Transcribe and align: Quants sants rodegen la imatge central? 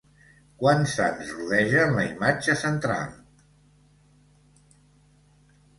Quants 0.61 0.95
sants 0.99 1.33
rodegen 1.41 1.93
la 1.99 2.07
imatge 2.15 2.57
central? 2.63 3.13